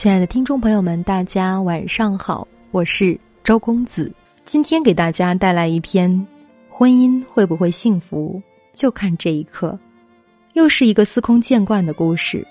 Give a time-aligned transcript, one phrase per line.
[0.00, 4.10] 亲爱的听众朋友们，大家晚上好，我是周公子。
[4.46, 6.10] 今天给大家带来一篇
[6.70, 8.40] 《婚姻会不会幸福，
[8.72, 9.72] 就看这一刻》。
[10.54, 12.42] 又是一个司空见惯的故事。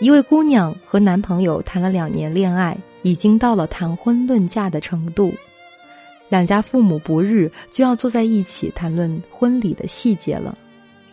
[0.00, 5.32] 一位姑娘和男朋友谈了两年恋爱，已经到了谈婚论嫁的程度。
[6.28, 10.58] 两家父母不日就要坐在一起谈论婚礼的细节了。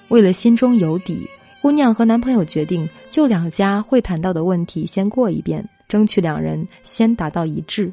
[0.09, 1.26] 为了心中有底。
[1.62, 7.91] 姑娘和男朋友决定就两家会谈到的问题先过一遍，争取两人先达到一致。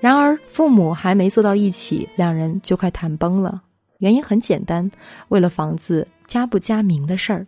[0.00, 3.60] 然而父母还没坐到一起，两人就快谈崩了。
[3.98, 4.88] 原因很简单，
[5.28, 7.46] 为了房子加不加名的事儿。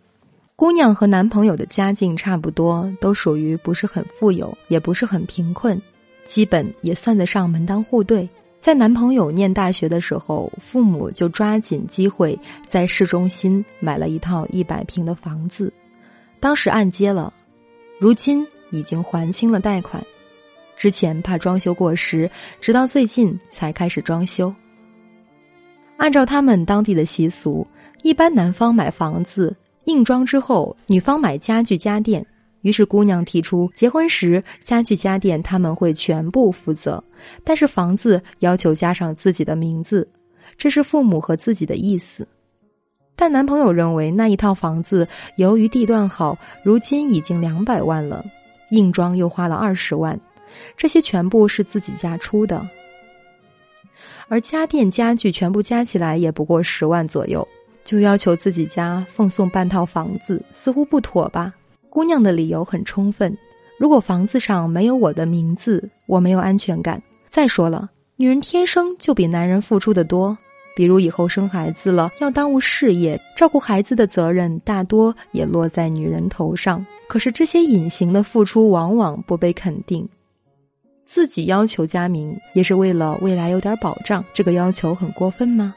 [0.57, 5.81] 姑娘和男朋友的家境差不多，都属于不是很富有，也不是很贫困，
[6.25, 8.27] 基本也算得上门当户对。
[8.65, 12.35] 在男朋友念大学的时候，父母就抓紧机会
[12.67, 15.71] 在市中心买了一套一百平的房子，
[16.39, 17.31] 当时按揭了，
[17.99, 20.03] 如今已经还清了贷款。
[20.75, 22.27] 之前怕装修过时，
[22.59, 24.51] 直到最近才开始装修。
[25.97, 27.67] 按照他们当地的习俗，
[28.01, 32.25] 一般男方买房子硬装之后，女方买家具家电。
[32.61, 37.03] 于是姑娘提出，结婚时家具家电他们会全部负责，
[37.43, 40.07] 但是房子要求加上自己的名字，
[40.57, 42.27] 这是父母和自己的意思。
[43.15, 48.25] 但男朋友认为那一套房子由于地段好，如今已经两百万了，
[48.71, 50.19] 硬装又花了二十万，
[50.75, 52.67] 这些全部是自己家出的，
[54.27, 57.47] 而家电家具全部加起来也不过十万左右，
[57.85, 61.53] 就要求自己家奉送半套房子，似乎不妥吧？
[61.89, 63.33] 姑娘的理由很充分，
[63.79, 67.01] 如果房子上没有我的名字，我没有安全感。
[67.35, 70.37] 再说了，女人天生就比男人付出的多，
[70.73, 76.85] 比如以后生孩子了，要耽误事业，照顾孩子的责任大多也落在女人头上。
[77.09, 80.07] 可是这些隐形的付出往往不被肯定。
[81.03, 84.23] 自己要求加名，也是为了未来有点保障。
[84.33, 85.75] 这个要求很过分吗？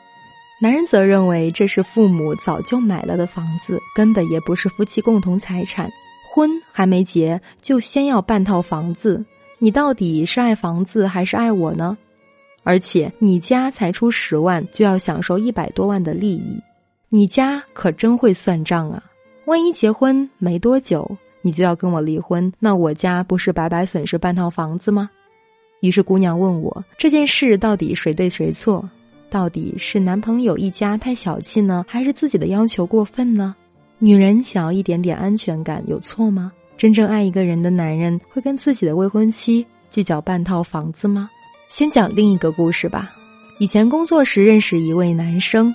[0.63, 5.91] 男人则认为这是父母早就买了的房子，根本也不是夫妻共同财产。
[6.33, 9.25] 婚还没结，就先要半套房子，
[9.59, 11.97] 你到底是爱房子还是爱我呢？
[12.65, 16.61] 而且你家才出十万，就要享受一百多万的利益，
[17.09, 19.03] 你家可真会算账啊！
[19.47, 21.11] 万一结婚没多久，
[21.41, 25.09] 你就要跟我离婚，那我家不是白白损失半套房子吗？
[25.81, 28.87] 于是姑娘问我这件事到底谁对谁错？
[29.31, 33.55] 到底是男朋友一家太小气呢，还是自己的要求过分呢？
[33.99, 36.53] 女人想要一点点安全感，有错吗？
[36.79, 41.29] 真正爱一个人的男人会跟自己的未婚妻计较半套房子吗？
[41.69, 43.11] 先讲另一个故事吧。
[43.59, 45.75] 以前工作时认识一位男生，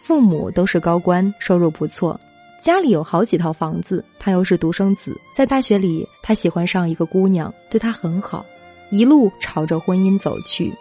[0.00, 2.18] 父母都是高官，收入不错，
[2.62, 4.04] 家里有好几套房子。
[4.20, 8.46] 他又是独生子，在大学里他喜欢上一个姑娘，对他很好，
[8.90, 10.72] 一路朝着婚姻走去。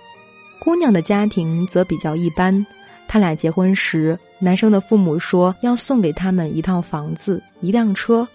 [0.59, 2.64] 姑娘的家庭则比较一般。
[3.08, 8.28] 他俩结婚时，男生的父母说要送给他们一套房子、一辆车。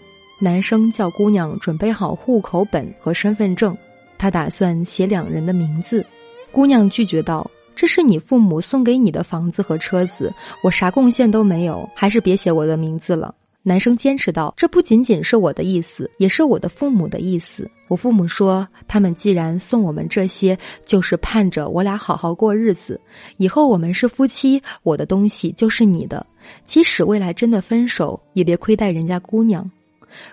[0.43, 3.77] 男生叫姑娘准备好户口本和身份证，
[4.17, 6.05] 他打算写两人的名字。
[6.51, 10.33] 姑娘拒绝道：“这是你父母送给你的房子和车子，
[10.65, 17.71] 我啥贡献都没有，还是别写我的名字了。”男生坚持道：“这不仅仅是我的意思，也是我的父母的意思。
[17.89, 22.99] 我父母说，他们既然送我们这些，就是盼着我俩好好过日子。
[23.37, 26.25] 以后我们是夫妻，我的东西就是你的。
[26.65, 29.71] 即使未来真的分手，也别亏待人家姑娘。”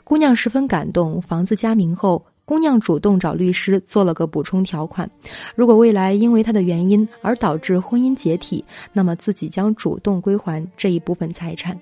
[0.03, 1.21] 姑娘十分感动。
[1.21, 5.09] 房子加名后，姑娘主动找律师做了个补充条款：
[5.55, 11.77] 如果未来因为她的原因而导致婚姻解体，那么自己将主动归还这一部分财产。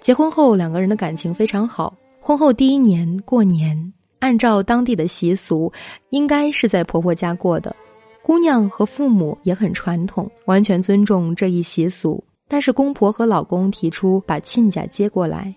[0.00, 1.94] 结婚后，两个人的感情非常好。
[2.20, 5.72] 婚后第一年过年，按照当地的习俗，
[6.10, 7.74] 应该是在婆婆家过的。
[8.22, 12.22] 姑娘和父母也很传统，完全尊重这一习俗。
[12.46, 15.54] 但是公婆和老公提出把亲家接过来，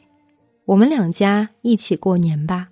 [0.71, 2.69] 我们两家一起过年吧。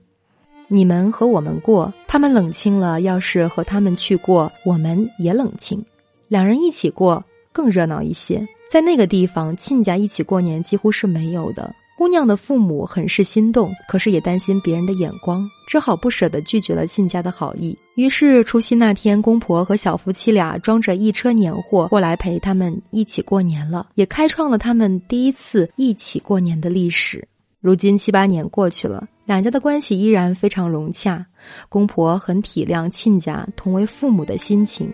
[0.69, 5.83] 你们和我们过，他们冷清了；要是和他们去过，我们也冷清。
[6.29, 8.47] 两人一起过更热闹一些。
[8.71, 11.75] 在那个地方，亲家一起过年几乎是没有的。
[11.97, 17.77] 姑娘的父母很是心动，可是也担心别人的眼光，只好不舍得拒绝了亲家的好意。
[17.95, 27.27] 于是除夕那天，公婆和小夫妻俩装着一车年货过来陪他们一起过年了，也开创了他们第一次一起过年的历史。
[27.61, 31.25] 如今七八年过去了，两家的关系依然非常融洽，
[31.67, 34.89] 公婆很体谅亲家同为父母的心情。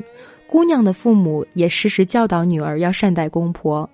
[0.48, 3.88] 姑娘的父母也时时教导女儿要善待公婆，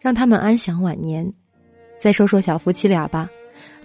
[0.00, 1.32] 让他们安享晚年。
[1.98, 3.28] 再说说小夫妻俩吧，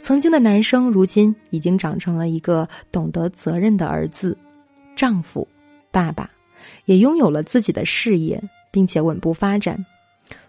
[0.03, 4.37] 曾经的男生，如今已经长成了一个懂得责任的儿子、
[4.95, 5.47] 丈夫、
[5.89, 6.29] 爸爸，
[6.85, 8.39] 也拥有了自己的事业，
[8.69, 9.83] 并且稳步发展。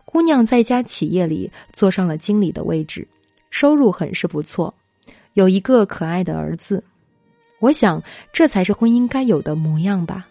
[0.04, 3.08] 姑娘在一家企业里坐上了经理的位置，
[3.52, 4.74] 收入很是不错，
[5.34, 6.82] 有一个可爱的儿子。
[7.60, 8.02] 我想，
[8.32, 10.26] 这才是婚姻该有的模样吧。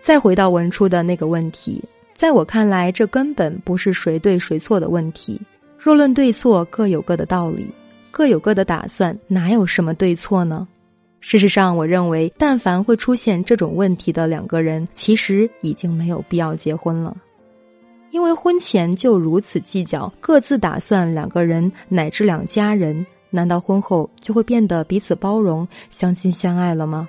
[0.00, 1.80] 再回到文初的那个问题，
[2.14, 5.40] 在我看来，这根本不是谁对谁错的问题。
[5.78, 7.70] 若论对错，各有各的道理。
[8.10, 10.66] 各有各的打算，哪有什么对错呢？
[11.20, 17.16] 事实上，我认为，但凡会出现这种问题的两个人，其实已经没有必要结婚了，
[18.12, 27.08] 因为婚前就如此计较，各自打算两个人乃至两家人，难道婚后就会变得彼此包容、相亲相爱了吗？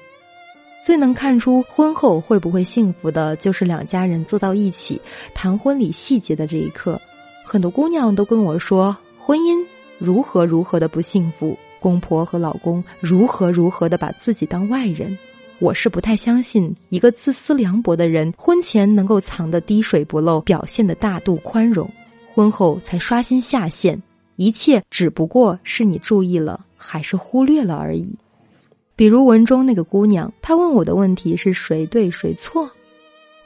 [0.83, 4.99] 最能看出婚后会不会幸福的，就是两家人坐到一起
[5.33, 6.99] 谈婚礼细节的这一刻。
[7.43, 9.63] 很多姑娘都跟我说，婚姻。
[9.99, 15.17] 如何如何的不幸福，公婆和老公如何如何的把自己当外人，
[15.63, 21.89] 我是不太相信一个自私凉薄的人，婚前能够藏得滴水不漏，表现的大度宽容，
[22.33, 23.97] 婚后才刷新下限，
[24.35, 28.13] 一切只不过是你注意了还是忽略了而已。
[28.93, 32.69] 比如文中那个姑娘，她问我的问题是谁对谁错。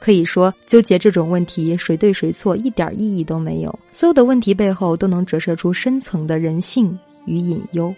[0.00, 3.78] 可以说，纠结这种问题谁对谁错一点意义都没有。
[3.92, 7.94] 所有的问题背后都能折射出深层的人性与隐忧。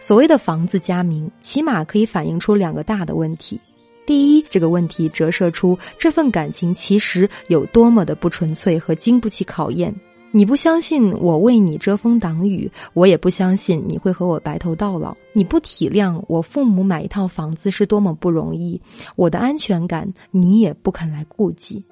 [0.00, 3.60] 所谓的房子加名，起码可以反映出两个大的问题：
[4.06, 9.94] 第一，这个问题折射出这份感情其实有多么的不纯粹和经不起考验。
[10.30, 15.16] 你不相信我为你遮风挡雨，我也不相信你会和我白头到老。
[15.32, 18.80] 你不体谅我父母买一套房子是多么不容易，
[19.16, 21.82] 我的安全感你也不肯来顾及。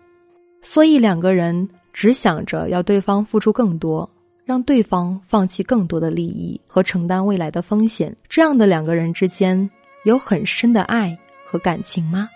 [0.60, 4.08] 所以两个人只想着要对方付出更多，
[4.46, 8.16] 让对方放弃更多的利益和承担未来的风险。
[8.30, 9.68] 这样的两个人之间
[10.04, 11.14] 有很深的爱
[11.44, 12.30] 和感情吗？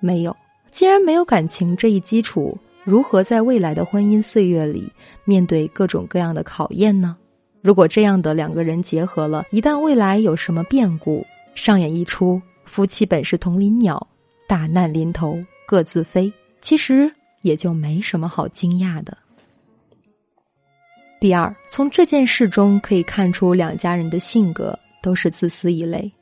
[0.00, 0.34] 没有。
[0.70, 2.56] 既然没有感情这一基础。
[2.84, 4.88] 如何在未来的婚姻岁月里
[5.24, 7.16] 面对各种各样的考验呢？
[7.60, 11.26] 如果这样的两个人结合了，一旦未来有什么变故，
[11.56, 14.06] 上演一出夫妻本是同林鸟，
[14.46, 15.36] 大难临头
[15.66, 17.12] 各自飞，其实
[17.42, 19.18] 也就没什么好惊讶的。
[21.18, 26.12] 第二，从这件事中可以看出，两家人的性格都是自私一类，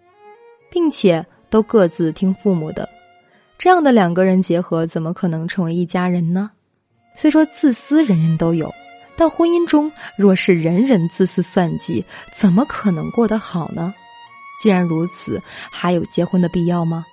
[0.70, 2.88] 并且都各自听父母的。
[3.58, 6.50] 这样的两个人结合，怎么可能成为一家人呢？
[7.17, 8.73] 虽说自私人人都有，
[9.17, 13.93] 但婚姻中若是人人自私算计，怎么可能过得好呢？
[14.62, 17.05] 既然如此，还有结婚的必要吗？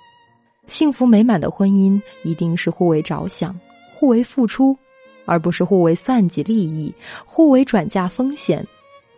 [0.66, 3.58] 幸福美满的婚姻一定是互为着想、
[3.92, 4.76] 互为付出，
[5.24, 8.66] 而不是互为算计利益、互为转嫁风险。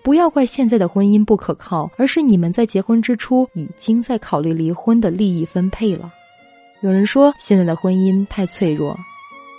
[0.02, 6.12] 不要怪现在的婚姻不可靠，而是你们在结婚之初已经在考虑离婚的利益分配了。
[6.82, 8.94] 有人说现在的婚姻太脆弱，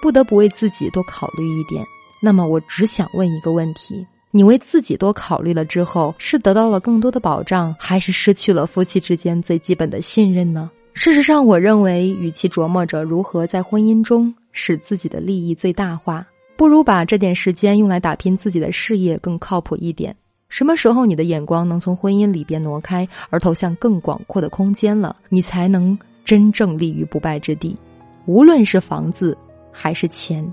[0.01, 1.83] 不得不为自己多考虑一点。
[2.21, 10.69] 那么我只想问一个问题：你为自己多考虑了之后，是得到了更多的保障，还是失去了夫妻之间最基本的信任呢？
[10.93, 16.25] 事实上，我认为，与其琢磨着如何在婚姻中使自己的利益最大化，
[16.57, 20.15] 不如把这点时间用来打拼自己的事业更靠谱一点。
[20.49, 25.97] 什么时候你的眼光能从婚姻里边挪开，而投向更广阔的空间了，你才能。
[26.25, 27.77] 真正立于不败之地，
[28.25, 29.37] 无论是房子
[29.71, 30.43] 还是钱，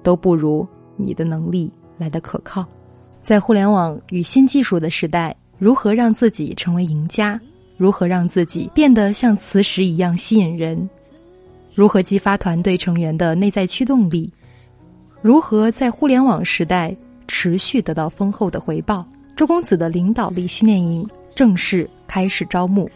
[0.00, 2.64] 都不如你的能力来的可靠。
[3.24, 7.40] 在互联网与新技术的时代，如何让自己成为赢家？
[7.76, 10.88] 如何让自己变得像磁石一样吸引人？
[11.74, 14.32] 如何激发团队成员的内在驱动力？
[15.22, 16.94] 如何在互联网时代
[17.26, 19.04] 持续得到丰厚的回报？
[19.34, 22.88] 周公子的领导力训练营正式开始招募。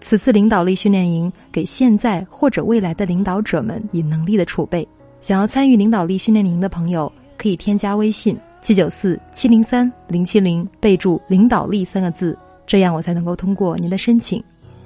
[0.00, 4.86] 此次领导力训练营给现在或者未来的领导者们以能力的储备。
[5.20, 14.42] 想要参与领导力训练营的朋友，可以添加微信七九四七零三零七零，备注“领导力”三个字，这样我才能够通过您的申请。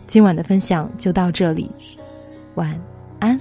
[0.07, 1.71] 今晚的分享就到这里，
[2.55, 2.81] 晚
[3.19, 3.39] 安。